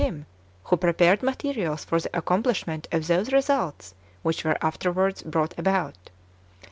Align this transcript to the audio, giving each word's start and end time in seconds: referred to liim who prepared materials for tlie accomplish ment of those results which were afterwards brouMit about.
referred 0.03 0.13
to 0.13 0.17
liim 0.17 0.25
who 0.63 0.77
prepared 0.77 1.21
materials 1.21 1.85
for 1.85 1.99
tlie 1.99 2.07
accomplish 2.11 2.65
ment 2.65 2.87
of 2.91 3.05
those 3.05 3.31
results 3.31 3.93
which 4.23 4.43
were 4.43 4.57
afterwards 4.59 5.21
brouMit 5.21 5.55
about. 5.59 6.09